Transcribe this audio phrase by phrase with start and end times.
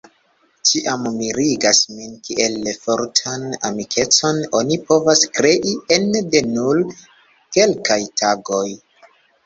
[0.69, 2.57] Ĉiam mirigas min kiel
[2.87, 6.85] fortan amikecon oni povas krei ene de nur
[7.57, 8.69] kelkaj tagoj.